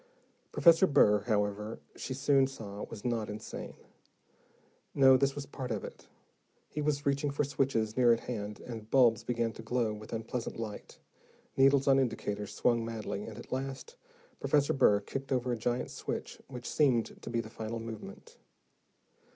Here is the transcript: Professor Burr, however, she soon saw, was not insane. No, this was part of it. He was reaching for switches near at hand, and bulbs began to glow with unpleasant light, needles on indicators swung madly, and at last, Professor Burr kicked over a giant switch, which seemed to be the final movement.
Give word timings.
Professor 0.51 0.87
Burr, 0.87 1.19
however, 1.27 1.79
she 1.95 2.15
soon 2.15 2.47
saw, 2.47 2.81
was 2.85 3.05
not 3.05 3.29
insane. 3.29 3.75
No, 4.95 5.15
this 5.15 5.35
was 5.35 5.45
part 5.45 5.69
of 5.69 5.83
it. 5.83 6.07
He 6.69 6.81
was 6.81 7.05
reaching 7.05 7.29
for 7.29 7.43
switches 7.43 7.95
near 7.95 8.11
at 8.11 8.21
hand, 8.21 8.59
and 8.61 8.89
bulbs 8.89 9.23
began 9.23 9.53
to 9.53 9.61
glow 9.61 9.93
with 9.93 10.11
unpleasant 10.11 10.57
light, 10.57 10.97
needles 11.55 11.87
on 11.87 11.99
indicators 11.99 12.51
swung 12.51 12.83
madly, 12.83 13.25
and 13.25 13.37
at 13.37 13.51
last, 13.51 13.95
Professor 14.39 14.73
Burr 14.73 15.01
kicked 15.01 15.31
over 15.31 15.51
a 15.51 15.55
giant 15.55 15.91
switch, 15.91 16.41
which 16.47 16.67
seemed 16.67 17.21
to 17.21 17.29
be 17.29 17.39
the 17.39 17.51
final 17.51 17.79
movement. 17.79 18.37